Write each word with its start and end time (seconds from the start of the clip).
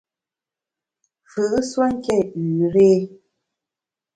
Mfù’ 1.23 1.43
nsuonké 1.61 2.17
üre! 2.43 2.91